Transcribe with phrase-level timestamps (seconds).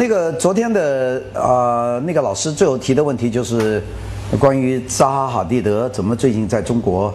[0.00, 3.82] 那个昨天的呃那个老师最后提的问题就是
[4.38, 7.12] 关于扎哈·哈蒂德怎么最近在中国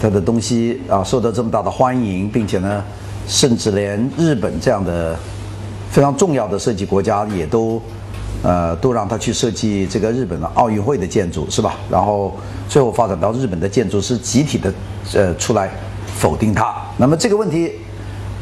[0.00, 2.80] 他的东西啊受到这么大的欢迎，并且呢，
[3.26, 5.16] 甚至连日本这样的
[5.90, 7.82] 非常重要的设计国家也都
[8.44, 11.74] 呃都让他去设计这个日本的奥运会的建筑是吧？
[11.90, 12.32] 然后
[12.68, 14.72] 最后发展到日本的建筑师集体的
[15.12, 15.68] 呃出来
[16.06, 16.72] 否定他。
[16.98, 17.72] 那么这个问题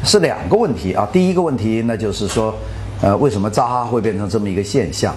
[0.03, 2.53] 是两个问题啊，第一个问题那就是说。
[3.01, 5.13] 呃，为什么扎哈会变成这么一个现象？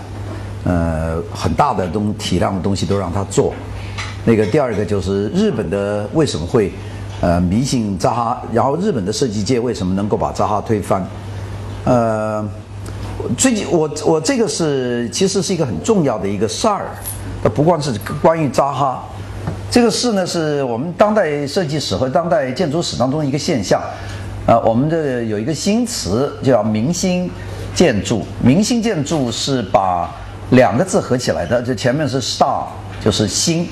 [0.65, 3.53] 呃，很大的东体量的东西都让他做。
[4.25, 6.73] 那个第二个就是日本的为什么会
[7.21, 8.43] 呃迷信扎哈？
[8.51, 11.07] 然后日本的设计界为什么能够把扎哈推翻？
[11.85, 12.43] 呃，
[13.37, 16.87] 最近我我这个是其实是一个很重要的一个事儿，
[17.55, 17.93] 不光是
[18.23, 19.05] 关于扎哈，
[19.71, 23.79] 这个事呢是我们当代设计史和当代建筑史当中一个现象。
[24.47, 27.31] 呃，我们这有一个新词叫明星。
[27.75, 30.09] 建筑，明星建筑是把
[30.51, 32.67] 两个字合起来的，就前面是 star，
[33.03, 33.67] 就是星，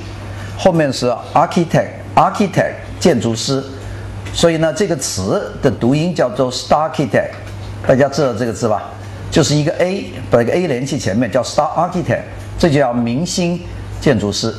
[0.59, 3.63] 后面是 architect，architect 建筑师，
[4.35, 7.31] 所以呢，这个词的读音叫做 star architect，
[7.87, 8.91] 大家知道这个字吧？
[9.31, 12.23] 就是一个 a，把一个 a 连起前面叫 star architect，
[12.59, 13.61] 这就叫明星
[14.01, 14.53] 建筑师。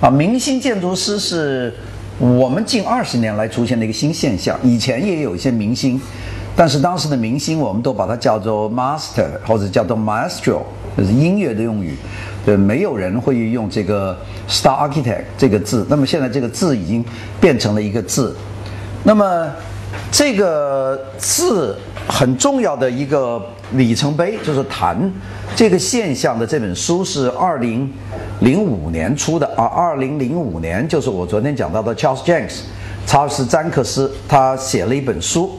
[0.00, 1.72] 啊，明星建筑师是
[2.18, 6.00] 我们近二十年来出现的一个新现象，以前也有一些明星。
[6.54, 10.60] 但是当时的明星，我们都把它叫做 master 或者叫做 maestro，
[10.94, 11.96] 这是音乐的用语，
[12.44, 14.14] 对，没有人会用这个
[14.48, 15.86] star architect 这个字。
[15.88, 17.02] 那么现在这个字已经
[17.40, 18.36] 变成了一个字。
[19.02, 19.48] 那么
[20.10, 21.74] 这个字
[22.06, 23.42] 很重要的一个
[23.72, 25.10] 里程碑，就是谈
[25.56, 27.90] 这个现象的这本书是二零
[28.40, 29.64] 零五年出的啊。
[29.64, 32.60] 二零零五年就是我昨天讲到的 Charles Jenks，
[33.06, 35.58] 查尔斯·詹克斯，他写了一本书。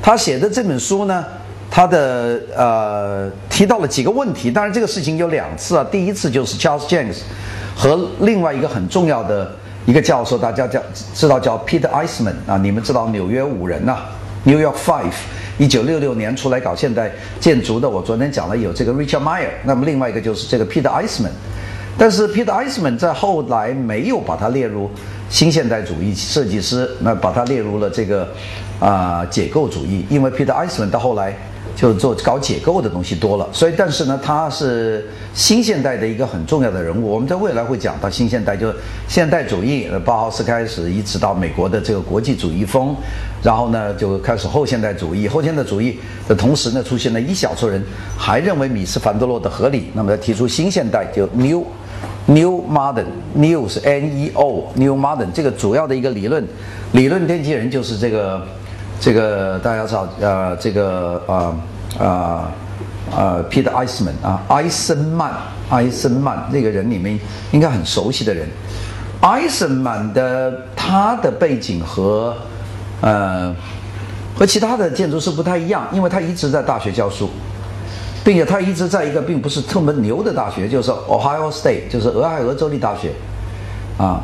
[0.00, 1.24] 他写的这本书呢，
[1.70, 4.50] 他的呃提到了几个问题。
[4.50, 5.86] 当然，这个事情有两次啊。
[5.90, 7.18] 第一次就是 Charles James
[7.76, 10.80] 和另外一个很重要的一个教授，大家叫
[11.14, 12.56] 知道叫 Peter Eisman 啊。
[12.56, 13.98] 你们知道纽约五人呐
[14.44, 15.12] ，New York Five，
[15.58, 17.90] 一九六六年出来搞现代建筑的。
[17.90, 21.32] 我昨天讲了有这个 Richard Meyer，那么另外一个就是这个 Peter Eisman。
[21.98, 24.88] 但是 Peter Eisman 在后来没有把它列入
[25.28, 28.26] 新现代主义设计师，那把它列入了这个。
[28.80, 31.36] 啊，解构主义，因为 Peter Eisman 到后来
[31.74, 37.08] 就做搞解构的东西多了，所以但是呢，他是新现代的一个很重要的人物。
[37.08, 38.74] 我们在未来会讲到新现代，就是
[39.06, 42.96] 现代主义，包豪斯开始，一直到美国的这个国际主义风，
[43.42, 45.28] 然后呢就开始后现代主义。
[45.28, 47.80] 后现代主义的同时呢，出现了一小撮人
[48.16, 51.64] 还认为米斯凡德洛的合理，那么他提出新现代就 New
[52.26, 56.44] New Modern，New 是 N E O New Modern 这个主要的一个理论
[56.92, 58.44] 理论奠基人就是这个。
[59.00, 61.56] 这个大家知道，呃，这个呃
[61.98, 62.44] 呃
[63.16, 65.32] 呃，Peter Eisman 啊，埃森曼，
[65.70, 67.18] 埃森曼那个人你们
[67.52, 68.48] 应该很熟悉的人。
[69.20, 72.36] 埃森曼的他的背景和
[73.00, 73.54] 呃
[74.36, 77.30] 和其他的建筑师不太一样，因为他一直在大学教书，
[78.24, 83.12] 并且他一直在一个并不是特别牛的大学，就是 Ohio State，就是俄亥俄州立大学，
[83.96, 84.20] 啊，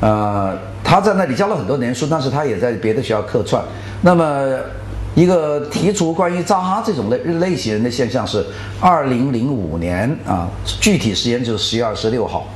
[0.00, 0.58] 呃。
[0.88, 3.60] 他在那里教了很多年书，但是他也在别的学校客串。
[4.02, 4.56] 那么，
[5.16, 8.46] 一个提出关于扎哈这种类类型人的现象是，
[8.80, 10.48] 二零零五年啊，
[10.80, 12.46] 具体时间就是十月二十六号，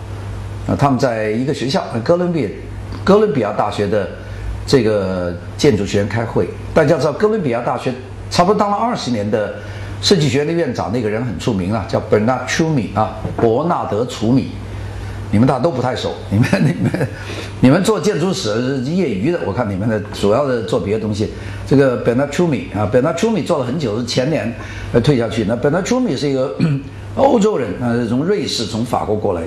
[0.68, 2.54] 啊，他们在一个学校哥伦比
[3.02, 4.08] 哥伦比亚大学的
[4.64, 6.48] 这个建筑学院开会。
[6.72, 7.92] 大家知道，哥伦比亚大学
[8.30, 9.56] 差不多当了二十年的
[10.00, 14.52] 设计学院的院长，那个人很出名啊，叫 Bernard Chumi 啊，伯纳德·楚米。
[15.30, 17.08] 你们大家都不太熟， 你们你们
[17.60, 21.28] 你们做建筑史是业余的，我看你们的主要的做别的东西。
[21.66, 24.52] 这个 Benachumi 啊，Benachumi 做了很久，是前年
[24.92, 25.44] 呃退下去。
[25.44, 26.54] 那 Benachumi 是一个
[27.14, 29.42] 欧洲人啊，从瑞士从法国过来，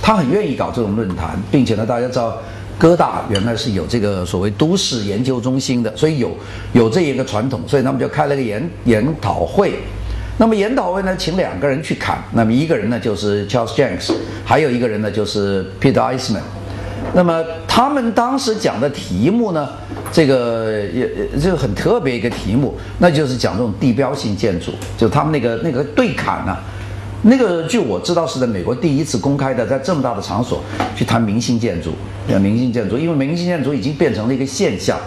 [0.00, 2.38] 他很愿意搞这种论坛，并且呢，大家知道
[2.78, 6.30] 哥大原来是有这个所谓都市研究中心的，所以有
[6.72, 9.74] 有这一个传统，所以他们就开了个研研讨会。
[10.38, 12.22] 那么研讨会呢，请两个人去侃。
[12.32, 14.12] 那么一个人呢就是 Charles Jenks，
[14.44, 16.42] 还有一个人呢就是 Peter Eisman。
[17.14, 19.66] 那么他们当时讲的题目呢，
[20.12, 21.08] 这个也
[21.40, 24.72] 这个很特别一个题目，那就是讲这种地标性建筑。
[24.98, 26.54] 就他们那个那个对侃呢，
[27.22, 30.62] 那个据我知道是在美国第一次公开的，在这么大的场所
[30.94, 31.92] 去谈明星建筑，
[32.28, 34.98] 明星建筑，因为明星建筑已经变成了一个现象。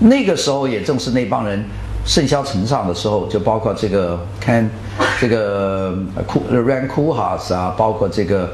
[0.00, 1.64] 那个时候也正是那帮人。
[2.06, 4.68] 盛嚣尘上的时候，就包括这个 Ken，
[5.20, 5.92] 这个
[6.26, 8.52] 库 Ran Koolhaas 啊，包括这个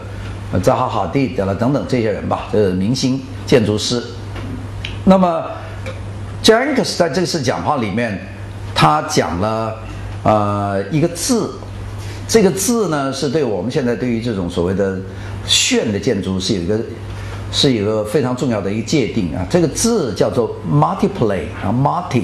[0.62, 4.02] 扎哈·哈蒂德了等等这些人吧，呃，明星建筑师。
[5.04, 5.44] 那么
[6.42, 8.18] j a n k s 在这次讲话里面，
[8.74, 9.76] 他讲了
[10.22, 11.50] 呃，一个字，
[12.26, 14.98] 这个字呢是对我们现在对于这种所谓的
[15.44, 16.80] 炫的建筑是有一个
[17.50, 19.46] 是一个非常重要的一个界定啊。
[19.50, 22.22] 这个字叫做 multiply 啊，multi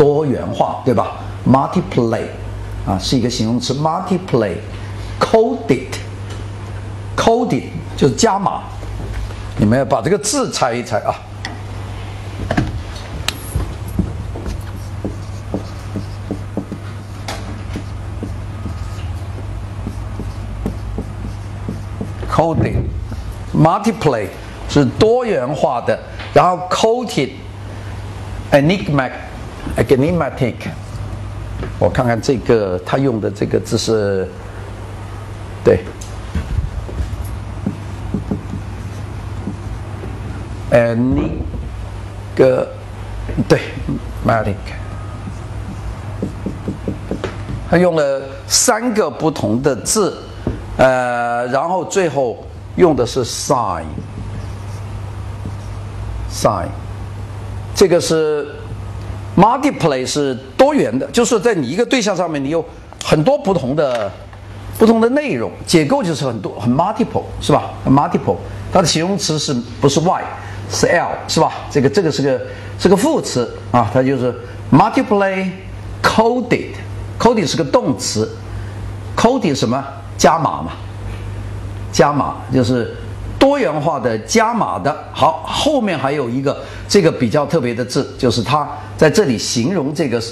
[0.00, 2.22] 多元化，对吧？multiply
[2.86, 4.54] 啊是一个形容词，multiply
[5.20, 5.88] coded
[7.14, 7.64] coded
[7.98, 8.62] 就是加码。
[9.58, 11.14] 你们要把这个字猜一猜啊。
[22.30, 22.84] coding
[23.54, 24.26] multiply
[24.66, 26.00] 是多元化的，
[26.32, 29.10] 然后 coded，enigma
[29.76, 30.54] a geniomatic
[31.78, 34.28] 我看看这个他用的这个字是，
[35.64, 35.84] 对
[40.70, 41.32] ，enig
[42.36, 42.68] 个
[43.48, 43.60] 对
[44.26, 44.54] matic，
[47.70, 50.16] 他用了三个不同的字。
[50.76, 52.46] 呃，然后最后
[52.76, 53.88] 用的是 sign，sign，
[57.74, 58.54] 这个是
[59.40, 62.62] multiply 是多元的，就是在你一个对象上面，你有
[63.02, 64.10] 很多不同的
[64.78, 68.36] 不同的内容结构，就是很多很 multiple 是吧？multiple
[68.72, 70.22] 它的形容词是不是 y
[70.70, 71.52] 是 l 是吧？
[71.70, 72.40] 这个这个是个
[72.78, 74.34] 是个副词啊，它就是
[74.70, 75.48] multiply
[76.02, 78.30] coded，coded 是个动词
[79.16, 79.82] ，coded 什么？
[80.18, 80.72] 加码嘛，
[81.90, 82.94] 加码就是
[83.40, 84.96] 多元化的加码的。
[85.12, 86.56] 好，后面还有一个
[86.86, 90.22] 这个比较特别的字，就是它在这里形容这个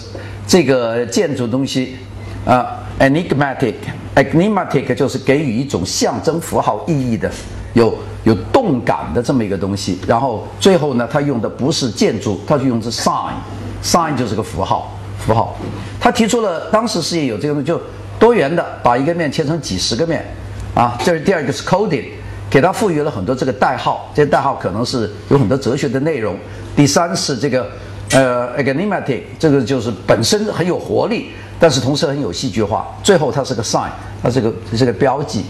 [0.46, 1.96] 这个建筑东西
[2.44, 2.64] 啊
[3.00, 7.28] ，enigmatic，enigmatic 就是给予一种象征符号意义的，
[7.72, 7.92] 有
[8.24, 9.98] 有动感的这么一个东西。
[10.06, 15.56] 然后最后呢，它用的不是建筑，它就用的 sign，sign 就是个符号，符号。
[15.98, 17.80] 他提出了当时是也有这个东西就。
[18.18, 20.26] 多元的，把一个面切成几十个面，
[20.74, 22.06] 啊，这是第二个是 coding，
[22.50, 26.36] 给它赋予了很多这个代号，这些代号可能是有很多哲学的内容。
[26.74, 27.66] 第三是这个，
[28.12, 32.86] 呃，agnomatic，这个就是本身很有活力，但是同时很有戏剧化。
[33.02, 33.90] 最后它是个 sign，
[34.22, 35.44] 它是个是个标记。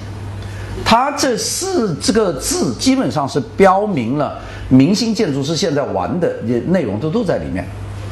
[0.85, 6.33] 它这四这个字基本上是标明了明星建筑师现在玩的
[6.67, 7.65] 内容都都在里面，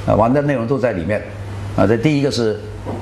[0.07, 1.23] 啊，玩的内容都在里面。
[1.77, 2.59] 啊，这第一个是。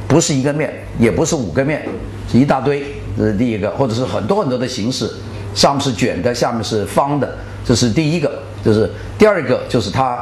[0.09, 1.87] 不是一个面，也不是五个面，
[2.33, 2.83] 是一大堆。
[3.19, 5.11] 这是第一个，或者是很多很多的形式，
[5.55, 7.37] 上面是卷的，下面是方的。
[7.65, 10.19] 这是第一个，就是第二个，就是它，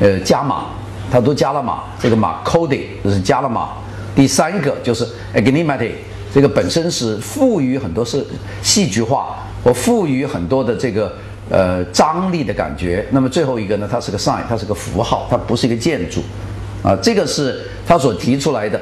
[0.00, 0.66] 呃，加码，
[1.10, 1.84] 它都加了码。
[2.00, 3.70] 这个码 coding 就是加了码。
[4.14, 5.04] 第三个就是
[5.34, 5.92] enigmatic，
[6.32, 8.24] 这个本身是赋予很多是
[8.62, 11.12] 戏剧化，或赋予很多的这个
[11.50, 13.04] 呃张力的感觉。
[13.10, 16.22] 那么最后一个呢，它是个 sign，它是个符号，它不是一个建筑。
[16.84, 18.78] 啊，这个是他所提出来的。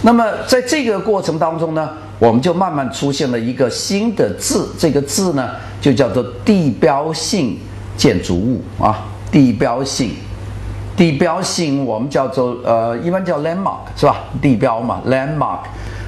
[0.00, 1.90] 那么在这个过程当中呢，
[2.22, 7.58] 我们就慢慢出现了一个新的字，这个字呢就叫做地标性
[7.96, 10.10] 建筑物啊，地标性，
[10.96, 14.20] 地标性我们叫做呃，一般叫 landmark 是吧？
[14.40, 15.58] 地标嘛，landmark，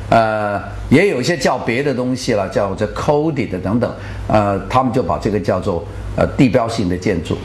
[0.08, 3.92] 呃，也有一些叫别的东西了，叫做 coded 等等，
[4.28, 5.82] 呃，他们就把这个叫做
[6.16, 7.36] 呃地标性的建筑。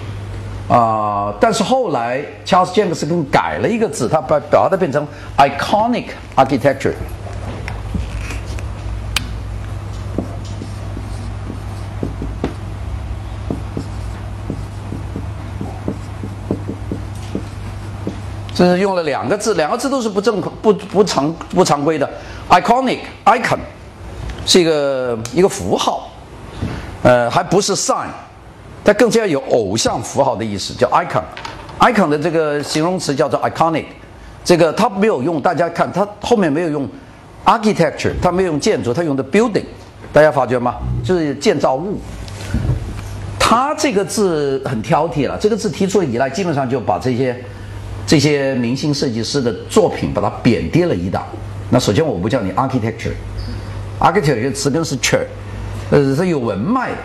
[0.67, 1.33] 啊！
[1.39, 5.03] 但是后来，Charles Jenkins 更改了一个字，他把把它变成
[5.35, 6.03] iconic
[6.35, 6.93] architecture。
[18.59, 22.09] 这是用了两个字，两个字都是不正不不常不常规的。
[22.49, 23.57] iconic icon
[24.45, 26.09] 是一个一个符号，
[27.01, 28.09] 呃，还不是 sign。
[28.83, 33.85] 它更加有偶像符号的意思，叫 icon，icon 的这个形容词叫做 iconic，
[34.43, 36.85] 这个它没有用，大家看它后面没有用
[37.45, 39.63] architecture，它没有用建筑，它用的 building，
[40.11, 40.75] 大家发觉吗？
[41.01, 41.97] 就是建造物。
[43.39, 47.41] 它这个字很挑剔了，这个字提出以来，基本上就把这些
[48.09, 51.23] 这些明星设计师的作品把它贬低了一档。
[51.69, 55.19] 那首先我不叫你 architecture，architecture 这个词根是 ch，
[55.91, 56.89] 呃，是有文脉。
[56.89, 56.97] 的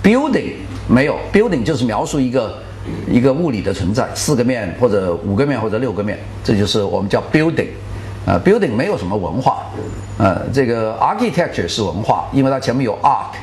[0.00, 0.52] ，building。
[0.86, 2.56] 没有，building 就是描述一个
[3.10, 7.70] 一个物理的存在，四个面或者五个面或者六个面，这就是我们叫 building。
[8.24, 9.66] 啊，building 没有什么文化，
[10.18, 13.34] 呃，这个 architecture 是文化，因为它前面有 arc，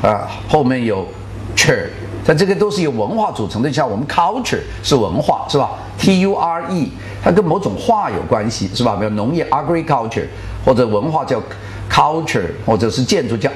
[0.00, 1.06] 啊，后面有
[1.54, 1.88] ture，
[2.28, 3.72] 它这个都是由文化组成的。
[3.72, 6.92] 像我们 culture 是文化，是吧？T U R E，
[7.24, 8.96] 它跟某种化有关系，是吧？
[8.96, 10.26] 比如农业 agriculture，
[10.62, 11.42] 或者文化叫
[11.90, 13.48] culture，或者是建筑叫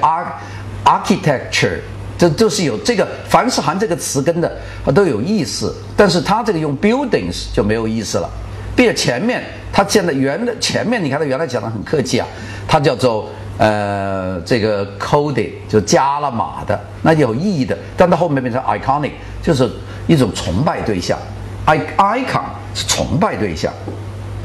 [0.83, 1.81] architecture，。
[2.17, 4.51] 这都是有这个，凡是含这个词根的，
[4.83, 5.75] 它都有意思。
[5.95, 8.27] 但是它这个用 buildings 就没有意思了，
[8.75, 12.27] 并且前面它现在原的前面，你看它原来讲的很客气啊，
[12.67, 19.69] 它叫做呃这个 coded 就加了码的，那有意义的，但到后面变成 iconic，就是
[20.07, 21.17] 一种崇拜对象
[21.65, 22.43] ，i icon
[22.73, 23.71] 是崇拜对象。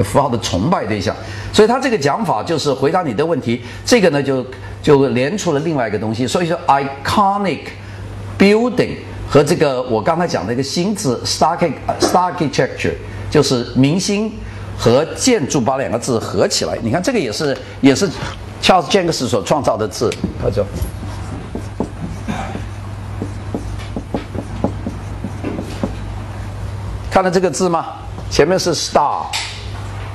[0.05, 1.13] 符号的崇拜对象，
[1.53, 3.61] 所以他这个讲法就是回答你的问题。
[3.85, 4.47] 这个呢，就
[4.81, 6.25] 就连出了另外一个东西。
[6.25, 7.59] 所以说，iconic
[8.39, 8.95] building
[9.29, 12.67] 和这个我刚才讲的一个新字 s t a r k s t a r c h i t e
[12.67, 12.97] c t u r e
[13.29, 14.33] 就是明星
[14.79, 16.79] 和建筑把两个字合起来。
[16.81, 18.09] 你看这个也是也是
[18.69, 20.63] Charles Jenks 所创造的字，他就
[27.11, 27.87] 看到这个字吗？
[28.31, 29.23] 前面是 star。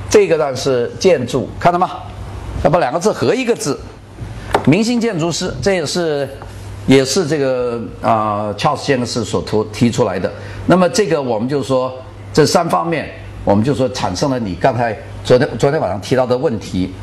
[0.08, 1.90] 这个呢是建筑，看到吗？
[2.62, 3.76] 要把两个字合一个字，
[4.66, 6.28] 明星建筑师，这也是
[6.86, 10.32] 也是这个啊，Charles 建筑师所提提出来的。
[10.66, 11.92] 那么这个我们就说
[12.32, 13.10] 这三方面，
[13.44, 16.94] 我们就说产生了你刚才昨天昨天晚上提到的问题。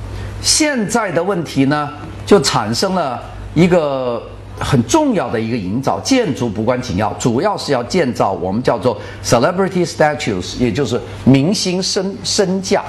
[0.41, 1.89] 现在的问题呢，
[2.25, 3.21] 就产生了
[3.53, 4.21] 一个。
[4.63, 12.83] 很重要的一个营造建筑不关紧要，主要是要建造我们叫做 celebrity statues，也就是明星身身价。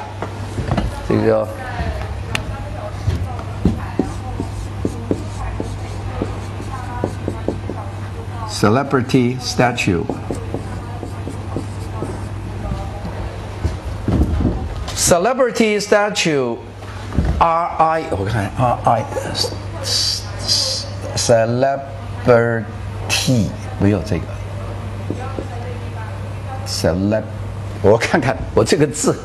[1.09, 1.49] 这个叫
[8.51, 10.03] celebrity statue。
[14.95, 15.81] celebrity
[17.43, 19.05] R I 我看 R I。
[21.17, 22.65] Celebrity
[23.81, 24.25] 没有这个
[26.67, 27.23] celebrity
[27.83, 29.19] 我看看我这个字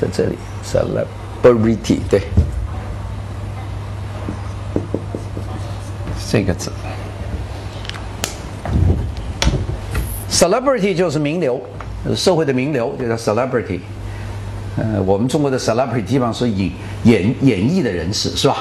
[0.00, 2.22] 在这里，celebrity 对，
[6.30, 6.70] 这个字
[10.30, 11.60] ，celebrity 就是名流，
[12.14, 13.80] 社会的名流就叫 celebrity。
[14.76, 16.72] 呃，我们中国的 celebrity 基本上是演
[17.04, 18.56] 演演艺的人士，是吧？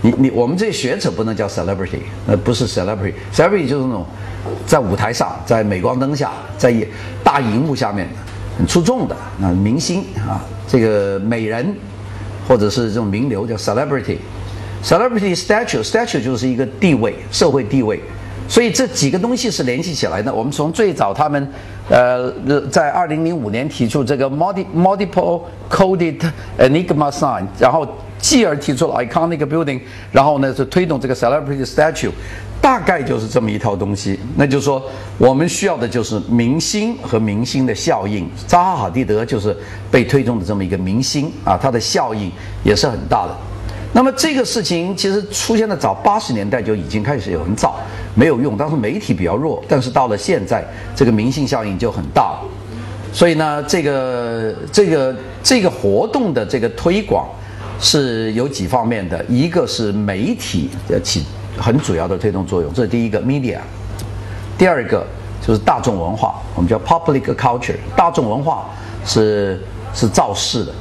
[0.00, 4.06] 你你我们这些学者不能叫 celebrity，呃，不是 celebrity，celebrity 就是那种
[4.64, 6.72] 在舞台上，在镁光灯下，在
[7.24, 8.08] 大荧幕下面
[8.56, 11.74] 很出众的啊明星啊，这个美人
[12.46, 18.00] 或者是这种名流叫 celebrity，celebrity statue，statue 就是一个地位，社会地位，
[18.48, 20.32] 所以这几个东西是联系起来的。
[20.32, 21.50] 我们从最早他们
[21.88, 22.32] 呃
[22.70, 26.20] 在二零零五年提出这个 multiple coded
[26.58, 27.86] enigma sign，然后。
[28.20, 29.80] 继而提出了 iconic building，
[30.10, 32.10] 然后呢是推动这个 celebrity statue，
[32.60, 34.18] 大概就是这么一套东西。
[34.36, 34.82] 那就是说，
[35.18, 38.28] 我们需要的就是明星和明星的效应。
[38.44, 39.56] 扎哈·哈蒂德就是
[39.88, 42.28] 被推动的这么一个明星啊，他的效应
[42.64, 43.36] 也是很大的。
[43.92, 47.76] 那么这个事情其实出现的早八十年代就已经开始有人造，
[48.18, 49.62] 没有用，当时媒体比较弱。
[49.68, 50.64] 但是到了现在，
[50.96, 52.38] 这个明星效应就很大。
[53.12, 57.28] 所以呢，这个这个这个活动的这个推广。
[57.80, 61.24] 是有几方面的，一个是媒体的起
[61.56, 63.58] 很主要的推动作用，这是第一个 media。
[64.58, 65.06] 第二个
[65.40, 67.76] 就是大众文化，我们叫 public culture。
[67.94, 68.66] 大众文化
[69.04, 69.62] 是
[69.94, 70.72] 是造势的，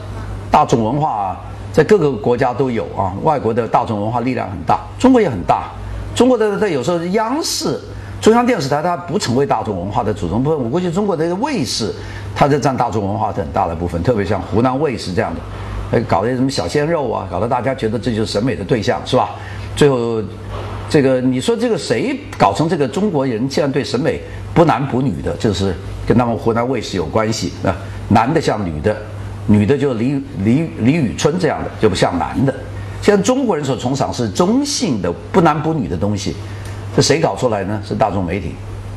[0.49, 1.39] 大众文化
[1.71, 3.13] 在各个国家都有啊。
[3.21, 5.69] 外国的大众文化力量很大，中国也很大。
[6.17, 7.79] 中国的在有时候央视、
[8.19, 11.93] 中央电视台它不成为大众文化的组成部分，我估计中国的卫视
[12.35, 15.39] 它在占大众文化很大的部分，特别像湖南卫视这样的。
[15.91, 19.29] 呃，搞的什么小鲜肉啊，搞得大家觉得这就是审美的对象，是吧？
[19.75, 20.19] 最后，
[20.89, 24.19] 这个你说这个谁搞成这个中国人现在对审美
[24.55, 25.71] 不男不女的，就是
[26.07, 27.77] 跟他们湖南卫视有关系啊？
[28.09, 28.97] 男的像女的，
[29.45, 32.51] 女的就李李李宇春这样的就不像男的。
[33.07, 36.35] 现在中国人所崇尚是中性的不男不女的东西，
[36.93, 37.81] 这谁搞出来呢？
[37.87, 38.53] 是大众媒体，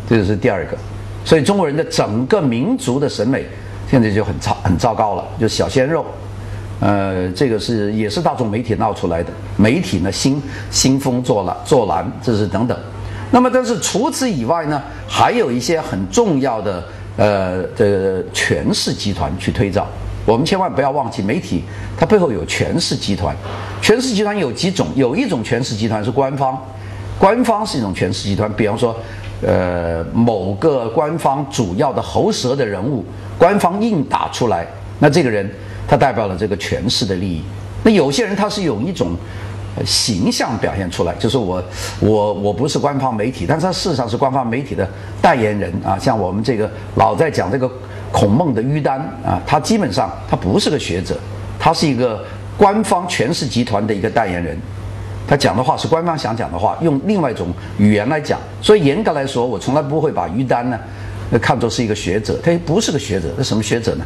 [0.09, 0.77] 这就是第二个。
[1.25, 3.47] 所以中国人的整个民族的审美
[3.89, 6.05] 现在就很糟很糟糕了，就小鲜肉。
[6.81, 12.77] 呃，这个是也是大众媒体闹出来的，媒体呢兴兴风作浪作澜，这是等等。
[13.31, 16.85] 那么，但是除此以外呢，还有一些很重要的
[17.17, 19.87] 呃的权势集团去推造。
[20.31, 21.65] 我们千万不要忘记，媒体
[21.99, 23.35] 它背后有权势集团。
[23.83, 24.87] 权势集团有几种？
[24.95, 26.57] 有一种权势集团是官方，
[27.19, 28.49] 官方是一种权势集团。
[28.53, 28.95] 比方说，
[29.45, 33.05] 呃，某个官方主要的喉舌的人物，
[33.37, 34.65] 官方硬打出来，
[35.01, 35.51] 那这个人。
[35.89, 37.43] 他代表了这个权势的利益。
[37.83, 39.09] 那有些人他是有一种
[39.85, 41.61] 形象表现出来，就是我
[41.99, 44.89] 我我不是官方媒体，但是他事实上是官方媒体的
[45.21, 45.99] 代言人啊。
[45.99, 47.69] 像我们这个老在讲这个
[48.13, 51.17] 孔孟的于丹啊，他基本上他不是个学者，
[51.59, 52.25] 他是一个
[52.57, 54.59] 官方权势集团的一个代言人。
[55.29, 57.49] 他讲的话是官方想讲的话，用另外一种
[57.79, 58.39] 语言来讲。
[58.61, 60.79] 所以严格来说，我从来不会把于丹呢
[61.41, 64.05] 看作是一个学者，他也不是个学者，那什么学者呢？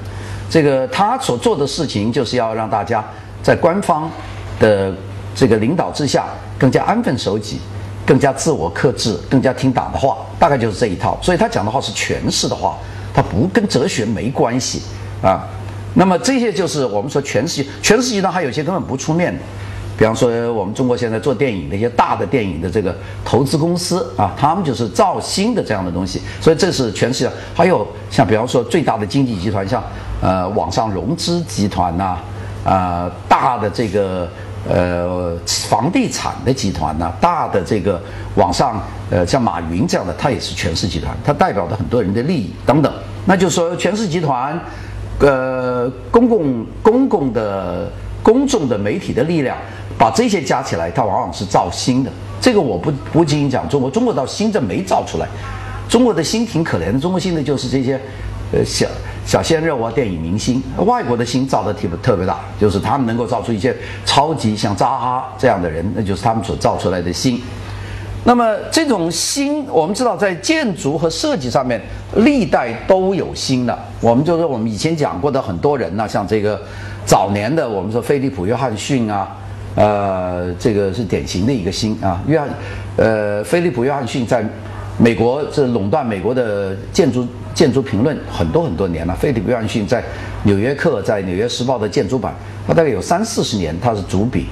[0.51, 3.03] 这个他所做的事情就是要让大家
[3.43, 4.11] 在官方
[4.61, 4.93] 的
[5.35, 6.27] 这个领导之下
[6.59, 7.59] 更加安分守己，
[8.05, 11.19] 更加自我克制，更加听党的话，大概就是这一套。
[11.23, 12.77] 所以他讲的话是权势的话，
[13.15, 14.83] 他不跟哲学没关系
[15.23, 15.49] 啊。
[15.95, 19.41] 那么这些就是我们说全世界，全世界呢还有些根本不出面的。
[19.97, 22.93] 比方说，我们中国现在做电影的一些大的电影的这个
[23.25, 27.31] 投资公司啊，他们就是造星的这样的东西，所以这是全世界。
[27.55, 29.81] 还有像比方说最大的经济集团，像
[30.21, 32.17] 呃网上融资集团呐，
[32.65, 34.29] 啊大的这个
[34.69, 38.01] 呃房地产的集团呢，大的这个
[38.37, 42.93] 网上呃像马云这样的，他也是全氏集团，他代表着很多人的利益等等。
[43.27, 44.59] 那就是说全氏集团，
[45.21, 47.91] 呃公共公共的
[48.23, 49.57] 公众的媒体的力量。
[49.97, 52.11] 把这些加起来，它往往是造星的。
[52.41, 55.29] 这个我不不仅仅讲中国，中国到新这没造出来。
[55.89, 57.99] 中国的星挺可怜的，中国新的就是这些，
[58.53, 58.89] 呃小
[59.27, 60.63] 小鲜肉啊，电影明星。
[60.79, 67.41] 外国的星造的特别特别大，就是他们能够造出一些超级像扎哈这样的人，那就是他们所造出来的星。
[68.25, 71.81] 那么这种星，我们知道在建筑和设计上面，
[72.17, 73.79] 历代都有星的。
[74.01, 76.61] 我们就说我们以前讲过的很多人呢，像这个
[77.05, 79.29] 早年的我们说菲利普约翰逊啊。
[79.77, 82.49] 呃，这个是典型的一个星啊，约翰，
[82.97, 84.41] 呃，菲利普·约翰逊在
[84.99, 89.15] 美国是垄断美国的建筑建筑评论很多很多年了。
[89.15, 90.01] 菲利普·约翰逊在
[90.45, 92.35] 《纽约客》在《纽约时报》的建筑版，
[92.67, 94.47] 他大概有三四十年他是主笔，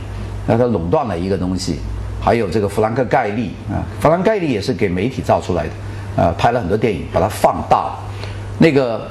[0.47, 1.79] 那他垄断了一个东西。
[2.21, 7.97] 还有这个弗兰克·盖利啊，弗兰克·盖利也是给媒体造出来的，啊，拍了很多电影，把它放大。
[8.59, 9.09] 那个，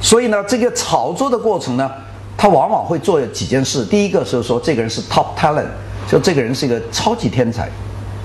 [0.00, 1.90] 所以呢，这个炒作的过程呢。
[2.38, 3.82] 他往往会做几件事。
[3.82, 5.64] 第一个是说，这个人是 top talent，
[6.06, 7.66] 就这个人是一个超级天才，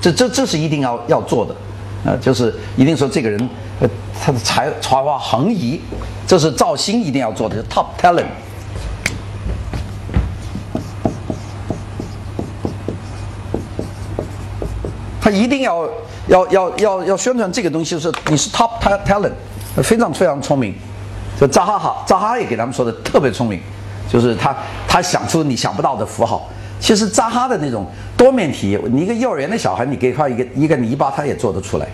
[0.01, 1.55] 这这这是一定要要做的，
[2.03, 3.87] 呃，就是一定说这个人，呃，
[4.19, 5.79] 他的才才华横溢，
[6.25, 8.25] 这是造星一定要做的，是 top talent。
[15.21, 15.87] 他一定要
[16.27, 19.31] 要要要要宣传这个东西，是你是 top talent，
[19.83, 20.73] 非常非常聪明。
[21.39, 23.61] 就扎哈哈，扎哈也给他们说的特别聪明。
[24.11, 24.55] 就是他，
[24.87, 26.49] 他想出你想不到的符号。
[26.81, 27.85] 其实扎哈的那种
[28.17, 31.87] 多面体，你一个幼儿园的小孩，你给他一个一个泥巴，他也做得出来，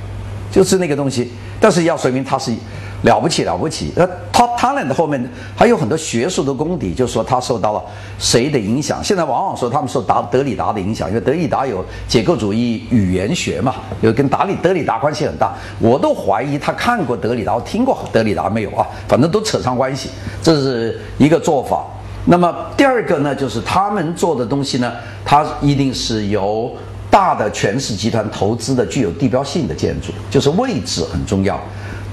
[0.50, 1.30] 就是那个东西。
[1.60, 2.54] 但是要说明他是
[3.02, 3.91] 了不起了不起。
[3.95, 5.21] 那 top talent 后面
[5.56, 7.84] 还有很多学术的功底，就是说他受到了
[8.17, 9.04] 谁的影响。
[9.04, 15.54] 现在往往说他们受达德里达的影响，因为德里达有结构主义语言学嘛，有跟达里德里达关系很大。
[15.80, 18.88] 我都怀疑他看过德里达，听过德里达没有啊？
[19.08, 20.10] 反正都扯上关系，
[20.41, 21.84] 这是一个做法。
[22.30, 24.92] 那么第二个呢，就是他们做的东西呢，
[25.24, 26.76] 它一定是由
[27.10, 31.58] 大的权势集团投资的，具有地标性的建筑，就是位置很重要，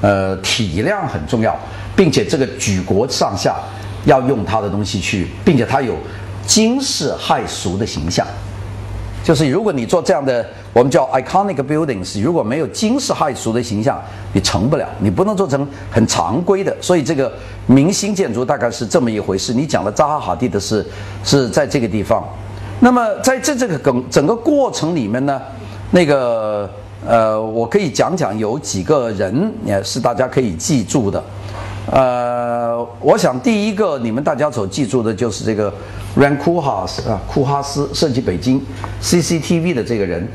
[0.00, 1.58] 呃，体量很重要，
[1.96, 3.56] 并且这个举国上下
[4.04, 5.96] 要用它的东西去，并且它有
[6.46, 8.24] 惊世骇俗的形象。
[9.24, 13.98] 就是如果你做这样的，我们叫 iconic buildings，如果没有惊世骇俗的形象，
[14.34, 16.76] 你成不了，你不能做成很常规的。
[16.78, 17.32] 所以这个
[17.66, 19.54] 明星建筑大概是这么一回事。
[19.54, 20.86] 你讲的扎哈哈蒂的是
[21.24, 22.22] 是在这个地方。
[22.80, 25.40] 那么在这这个整整个过程里面呢，
[25.90, 26.68] 那个
[27.06, 31.24] 呃，我可以讲讲有几个人也是大家可以记住的。
[31.90, 35.70] 呃，我想第一个你们大家所记住的就是这个
[36.16, 38.58] Ran Kuhas 啊，库哈斯设计北京
[39.02, 40.26] CCTV 的这个人。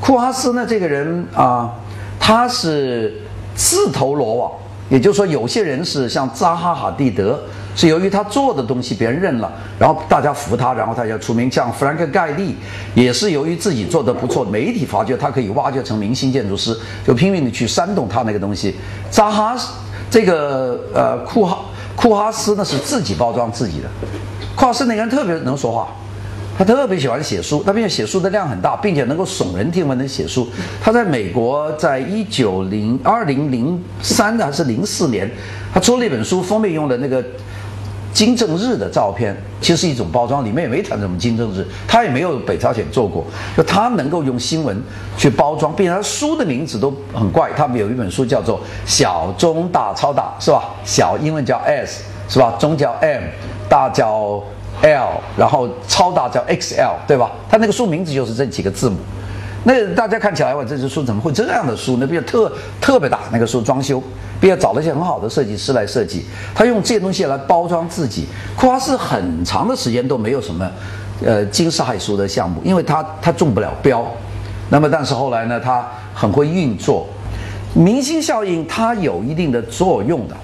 [0.00, 1.72] 库哈斯呢，这个人啊，
[2.20, 3.20] 他是
[3.56, 4.52] 自投罗网，
[4.88, 7.40] 也就是说，有些人是像扎哈·哈蒂德，
[7.74, 11.50] 是由于他做的东西别人认了，然后大家服他，然后他就出名。
[11.50, 12.54] 像弗兰克·盖利
[12.94, 18.76] 也是由于自己做的不错，媒体发觉他可以挖掘成明星建筑师，就拼命的去煽动他那个东西。
[19.10, 19.56] 扎哈。
[20.12, 21.58] 这个呃库哈
[21.96, 23.88] 库哈斯呢是自己包装自己的，
[24.54, 25.88] 库哈斯那个人特别能说话，
[26.58, 30.46] 他特别喜欢写书，他并且写书的量很大，并且能够耸人听闻的写书。
[30.82, 35.30] 他在美国，在一九零二零零三还是零四年，
[35.72, 37.24] 他出了一本书，封面用的那个。
[38.12, 43.24] 金正日的照片其实是一种包装，里面也没谈什么金正日，他也没有北朝鲜做过，
[43.56, 44.80] 就他能够用新闻
[45.16, 47.50] 去包装，并且他书的名字都很怪。
[47.56, 50.64] 他们有一本书叫做《小中大超大》，是吧？
[50.84, 52.54] 小英文叫 S，是吧？
[52.58, 53.22] 中叫 M，
[53.68, 54.42] 大叫
[54.82, 57.32] L，然后超大叫 XL，对吧？
[57.48, 58.96] 他那个书名字就是这几个字母。
[59.64, 61.96] 那大家看起来，哇，这只书怎么会这样的书？
[62.00, 64.02] 那比较特特别大，那个书装修，
[64.40, 66.24] 并且找了一些很好的设计师来设计。
[66.54, 68.26] 他用这些东西来包装自己。
[68.56, 70.68] 库哈斯很长的时间都没有什么，
[71.24, 74.04] 呃，惊世骇俗的项目，因为他他中不了标。
[74.68, 77.06] 那么，但是后来呢，他很会运作，
[77.74, 80.34] 明星效应它有一定的作用的。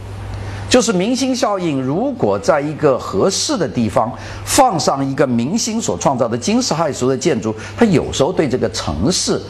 [0.68, 4.12] 就是明星效应，如果在一个合适的地方
[4.44, 9.40] 放上一个明星所创造的惊世骇俗的建筑，它有时候对这个城市，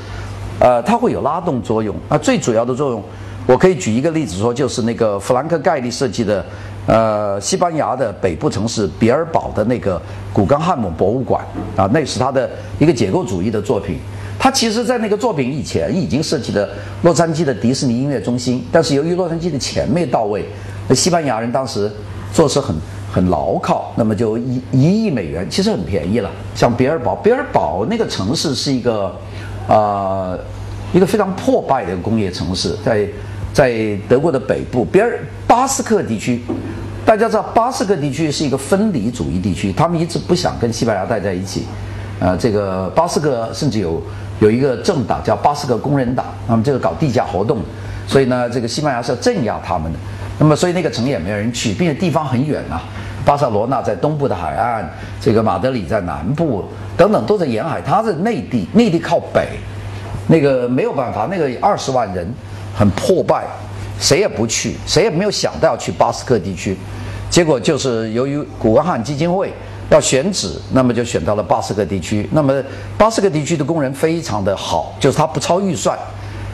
[0.58, 1.94] 呃，它会有拉动作用。
[2.08, 3.02] 啊，最主要的作用，
[3.46, 6.44] 我可以举一个例子说，就是那个弗兰克盖利设计的。
[6.86, 10.00] 呃，西班牙的北部城市比尔堡的那个
[10.32, 11.44] 古根汉姆博物馆
[11.76, 13.98] 啊，那是他的一个结构主义的作品。
[14.38, 16.66] 他其实，在那个作品以前已经设计了
[17.02, 20.42] 洛杉矶的迪士尼音乐中心，但是由于洛杉矶的钱没到位，
[20.88, 21.90] 那西班牙人当时
[22.32, 22.74] 做事很
[23.12, 26.30] 很牢靠，那么就一一亿美元，其实很便宜了。
[26.54, 29.14] 像比尔堡，比尔堡那个城市是一个
[29.68, 30.36] 啊
[30.92, 33.06] 一个非常破败的工业城市，在
[33.52, 36.42] 在德国的北部，比尔巴斯克地区。
[37.04, 41.64] 大家知道，巴斯克地区是一个分离主义地区，他们一直不想跟西班牙待在一起。
[42.20, 44.02] 呃，这个巴斯克甚至有
[44.40, 47.60] 有一个政党叫巴斯克工人党，他们就是搞地下活动，
[48.06, 49.98] 所以呢，这个西班牙是要镇压他们的。
[50.38, 52.82] 那么，所以那个城也没有人去，并且地方很远啊。
[53.24, 54.88] 巴塞罗那在东部的海岸，
[55.20, 56.64] 这个马德里在南部，
[56.96, 59.48] 等等都在沿海，它是内地，内地靠北，
[60.28, 62.26] 那个没有办法，那个二十万人
[62.74, 63.44] 很破败，
[64.00, 66.74] 谁也不去，谁也没有想到要去巴斯克地区。
[67.28, 69.52] 结果就是由于古根汉基金会
[69.90, 72.26] 要选址，那么就选到了巴斯克地区。
[72.32, 72.54] 那么
[72.96, 75.98] 巴斯克地区的工人非常的好，就是他不超预算，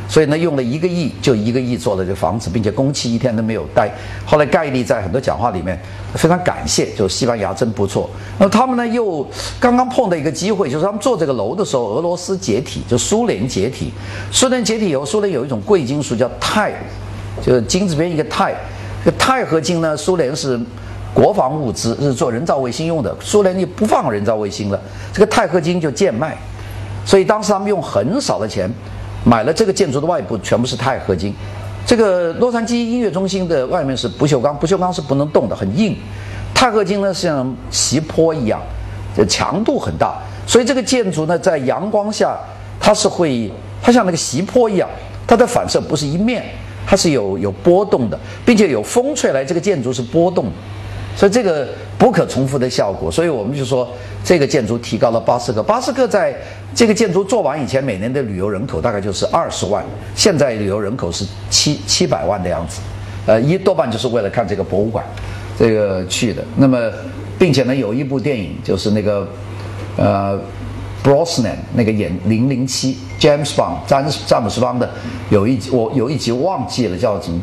[0.06, 3.90] 所以呢用了一个亿就一个亿做了这房子，并且工期一天都没有待。
[4.24, 5.78] 后来盖利在很多讲话里面
[6.14, 8.08] 非常感谢，就西班牙真不错。
[8.38, 9.26] 那他们呢又
[9.58, 13.92] 刚刚碰到一个机会，就是他们做这个楼的时候，俄罗斯解体，就苏联解体。
[14.30, 16.72] 苏联解体以后，苏联有一种贵金属叫钛，
[17.42, 18.54] 就是金字边一个钛。
[19.04, 19.96] 这钛合金呢？
[19.96, 20.58] 苏联是
[21.12, 23.14] 国防物资，是做人造卫星用的。
[23.20, 24.80] 苏联就不放人造卫星了，
[25.12, 26.36] 这个钛合金就贱卖，
[27.04, 28.70] 所以当时他们用很少的钱
[29.24, 31.34] 买了这个建筑的外部全部是钛合金。
[31.86, 35.96] 这个洛杉矶音乐中心的外面是不锈钢，不锈钢是不能动的，很硬。
[36.54, 38.60] 钛合金呢像斜坡一样，
[39.16, 42.38] 这强度很大，所以这个建筑呢在阳光下
[42.78, 43.50] 它是会，
[43.82, 44.88] 它像那个斜坡一样，
[45.26, 46.44] 它的反射不是一面。
[46.86, 50.44] 它是有有波动的，并且有风吹来，这个建筑是波动，
[51.16, 51.66] 所以这个
[51.98, 53.10] 不可重复的效果。
[53.10, 53.88] 所以我们就说，
[54.22, 55.62] 这个建筑提高了巴斯克。
[55.62, 56.34] 巴斯克在
[56.74, 62.80] 这个建筑做完以前，每年的旅游人口大概就是二十万，现在旅游人口是七七百万的样子。
[63.26, 65.04] 呃，一多半就是为了看这个博物馆，
[65.58, 66.44] 这个去的。
[66.56, 66.78] 那么，
[67.38, 69.28] 并且呢，有一部电影就是那个，
[69.96, 70.40] 呃。
[71.04, 74.90] Brosnan 那个演零零七 James Bond 詹詹姆斯邦的
[75.28, 77.38] 有一集我有一集忘记了叫什么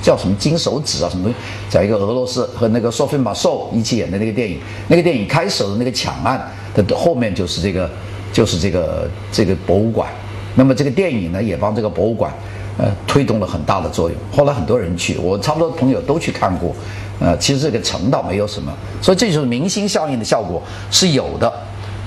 [0.00, 7.90] 叫什么金手指啊什么东西，在一个俄罗斯和那个 Sophie Marceau 一起演的那个电影，那个电影开始的那个抢案的后面就是这个
[8.32, 10.08] 就是这个这个博物馆，
[10.54, 12.32] 那么这个电影呢也帮这个博物馆
[12.78, 16.74] 呃推动了很大的作用，后来很多人去，我差不多朋友都去看过，
[17.20, 18.72] 呃其实这个城倒没有什么，
[19.02, 21.52] 所以这就是明星效应的效果是有的。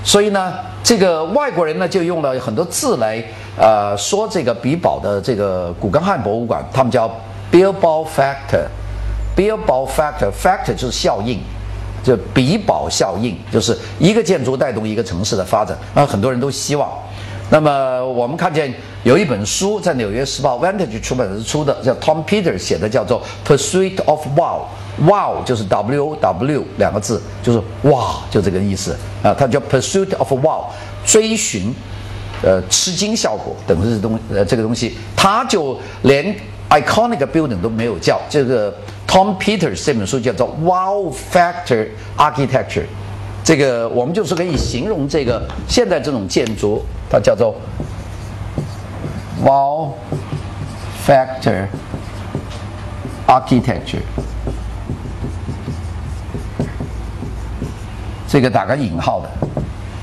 [0.06, 3.20] 所以呢，这个外国人呢就用了很多字来，
[3.58, 7.10] 呃，说这个比堡的这个古根汉博物馆，他们叫
[7.50, 11.40] Bilbao factor，Bilbao factor，factor 就是效应，
[12.04, 16.88] 就比堡效应，就是一个建筑带动一个城市的发展，那很多人都希望。
[17.50, 24.62] 那么我们看见有一本书在《纽约时报》Vantage 出版社出的，叫 Tom Peters 写的，叫做《Pursuit of Wow》。
[24.98, 29.34] Wow 就是 W O W 两个字，就是哇，就这个意思啊。
[29.38, 30.64] 它叫 Pursuit of Wow，
[31.04, 31.74] 追寻，
[32.42, 36.34] 呃，吃惊效果等这些东呃这个东西，它就连
[36.70, 38.18] iconic building 都没有叫。
[38.30, 38.74] 这个
[39.06, 42.86] Tom Peters 这本书叫做 Wow Factor Architecture，
[43.44, 47.54] 这个我们就是可以形容这个现在这种建筑，它叫做
[49.44, 49.92] Wow
[51.06, 51.66] Factor
[53.26, 54.00] Architecture。
[58.28, 59.30] 这个打个引号的，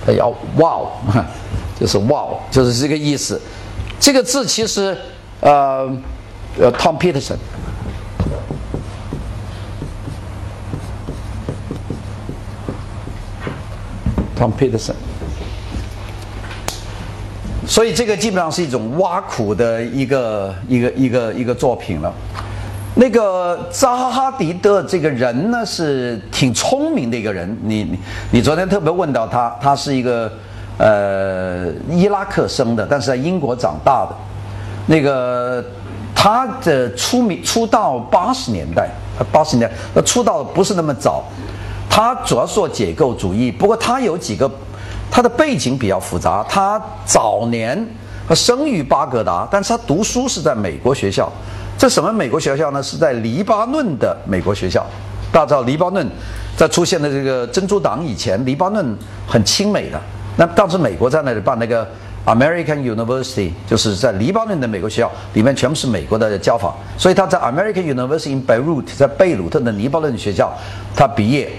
[0.05, 0.87] 他要 wow，
[1.79, 3.41] 就是 wow，就是这个意思。
[3.99, 4.97] 这个字其实，
[5.41, 5.89] 呃，
[6.59, 7.37] 呃，Tom Peterson，Tom
[14.57, 14.95] Peterson，
[17.65, 22.13] 所以这个基本上是一种挖苦的一个一个一个一个作品了。
[22.95, 27.57] 那个扎哈哈迪德这个人呢，是挺聪明的一个人。
[27.63, 27.99] 你你
[28.31, 30.31] 你昨天特别问到他，他是一个
[30.77, 34.15] 呃伊拉克生的，但是在英国长大的。
[34.85, 35.63] 那个
[36.13, 38.87] 他的出名出道八十年代，
[39.31, 41.23] 八十年代出道不是那么早。
[41.89, 44.49] 他主要做解构主义，不过他有几个
[45.09, 46.45] 他的背景比较复杂。
[46.47, 47.87] 他早年
[48.27, 51.27] 他生于巴格达，但是他读书是在美国学校。
[51.77, 52.81] 这什么美国学校呢？
[52.81, 54.85] 是在黎巴嫩的美国学校。
[55.31, 56.07] 大家知道，黎巴嫩
[56.55, 59.99] 在出现的这个珍珠党以前，黎巴嫩很亲美的。
[60.37, 61.85] 那当时美国在那里办那个
[62.25, 66.73] American University，就是在黎巴嫩的美国学校，里面全部是美国的教法。
[66.97, 70.53] 所以他在 American University in Beirut，在贝鲁特的黎巴嫩学校，
[70.95, 71.51] 他毕业。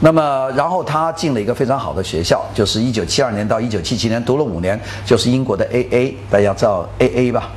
[0.00, 7.50] 那么，然后他进了一个非常好的学校，就是一九七二年到一九七七年读了五年，就是英国的 AA，大家知道 AA 吧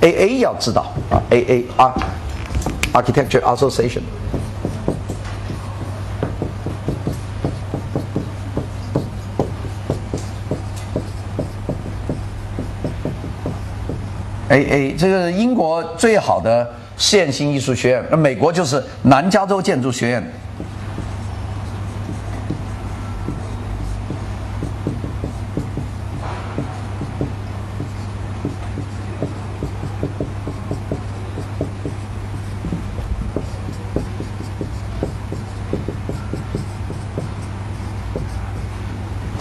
[0.00, 1.94] ？AA 要知道啊，AA 啊
[2.92, 4.02] ，Architecture Association。
[14.50, 16.68] AA 这个英国最好的
[16.98, 20.32] 实验性艺术学院，那美国就是南加州建筑学院。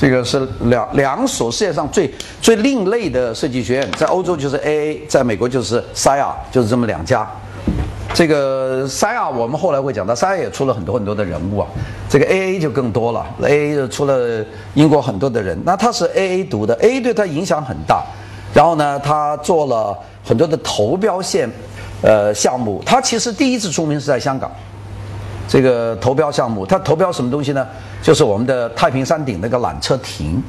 [0.01, 2.11] 这个是两两所世界上最
[2.41, 7.29] 最另类的设计学院，在欧洲就是 AA，在美国就是 SIA，就是这么两家。
[8.11, 11.67] 这个 SIA 我们后来会讲到，SIA 也出了很多很多的人物啊。
[12.09, 15.55] 这个 AA 就更多了，AA 就出了英国很多的人。
[15.63, 18.03] 那他是 AA 读的，AA 对他影响很大。
[18.55, 21.47] 然后呢，他做了很多的投标线，
[22.01, 22.81] 呃，项目。
[22.83, 24.51] 他其实第一次出名是在香港。
[25.51, 27.67] 这个投标项目，它投标什么东西呢？
[28.01, 30.41] 就是我们的太平山顶那个缆车亭，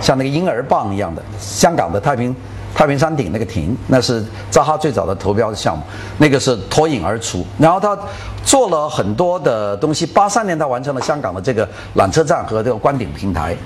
[0.00, 1.22] 像那个婴儿棒一样的。
[1.38, 2.34] 香港的太平
[2.74, 5.84] 太平山顶那个亭，那是扎哈最早的投标的项目，
[6.18, 7.46] 那个是脱颖而出。
[7.60, 7.96] 然后他
[8.44, 13.56] 做了很多的东西，八三年他完成了香港的这个缆车站和这个观顶平台。